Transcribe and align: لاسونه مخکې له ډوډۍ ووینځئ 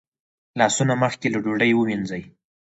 لاسونه 0.59 0.93
مخکې 1.03 1.27
له 1.33 1.39
ډوډۍ 1.43 1.71
ووینځئ 1.75 2.23